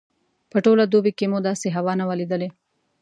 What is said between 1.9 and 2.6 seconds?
نه وه لیدلې.